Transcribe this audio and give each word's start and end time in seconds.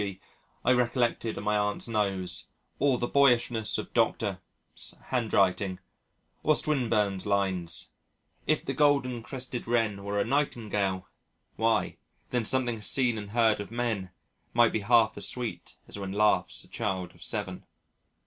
g._ 0.01 0.19
I 0.65 0.71
recollected 0.73 1.37
on 1.37 1.43
my 1.43 1.55
Aunt's 1.55 1.87
nose, 1.87 2.47
or 2.79 2.97
the 2.97 3.05
boyishness 3.05 3.77
of 3.77 3.93
Dr. 3.93 4.39
's 4.75 4.95
handwriting, 5.11 5.77
or 6.41 6.55
Swinburne's 6.55 7.27
lines: 7.27 7.89
"If 8.47 8.65
the 8.65 8.73
golden 8.73 9.21
crested 9.21 9.67
wren 9.67 10.03
Were 10.03 10.19
a 10.19 10.25
nightingale 10.25 11.07
why, 11.55 11.97
then 12.31 12.45
Something 12.45 12.81
seen 12.81 13.15
and 13.19 13.29
heard 13.29 13.59
of 13.59 13.69
men 13.69 14.09
Might 14.55 14.71
be 14.73 14.79
half 14.79 15.17
as 15.17 15.27
sweet 15.27 15.75
as 15.87 15.99
when 15.99 16.11
Laughs 16.13 16.63
a 16.63 16.67
child 16.67 17.13
of 17.13 17.21
seven." 17.21 17.67